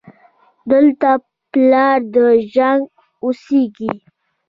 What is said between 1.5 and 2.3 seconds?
پلار د